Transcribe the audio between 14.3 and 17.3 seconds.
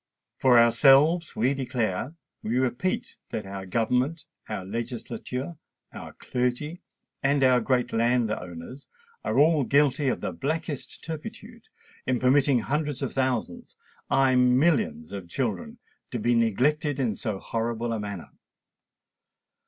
millions of children to be neglected in